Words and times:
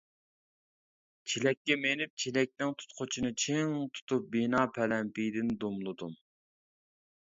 چېلەككە 1.33 1.77
مىنىپ، 1.83 2.15
چېلەكنىڭ 2.25 2.75
تۇتقۇچىنى 2.81 3.33
چىڭ 3.47 3.79
تۇتۇپ، 3.95 4.29
بىنا 4.35 4.67
پەلەمپىيىدىن 4.81 5.57
دومىلىدىم. 5.65 6.23